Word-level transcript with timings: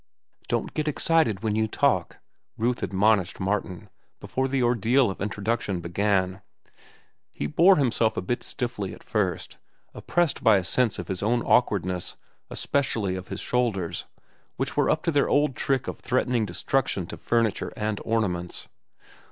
"Don't 0.47 0.73
get 0.73 0.87
excited 0.87 1.43
when 1.43 1.55
you 1.55 1.67
talk," 1.67 2.17
Ruth 2.57 2.81
admonished 2.81 3.39
Martin, 3.39 3.87
before 4.19 4.47
the 4.47 4.63
ordeal 4.63 5.11
of 5.11 5.21
introduction 5.21 5.79
began. 5.79 6.41
He 7.29 7.45
bore 7.45 7.75
himself 7.75 8.17
a 8.17 8.23
bit 8.23 8.41
stiffly 8.41 8.95
at 8.95 9.03
first, 9.03 9.59
oppressed 9.93 10.43
by 10.43 10.57
a 10.57 10.63
sense 10.63 10.97
of 10.97 11.07
his 11.07 11.21
own 11.21 11.43
awkwardness, 11.43 12.15
especially 12.49 13.15
of 13.15 13.27
his 13.27 13.41
shoulders, 13.41 14.05
which 14.55 14.75
were 14.75 14.89
up 14.89 15.03
to 15.03 15.11
their 15.11 15.29
old 15.29 15.55
trick 15.55 15.87
of 15.87 15.99
threatening 15.99 16.47
destruction 16.47 17.05
to 17.05 17.15
furniture 17.15 17.71
and 17.77 18.01
ornaments. 18.03 18.69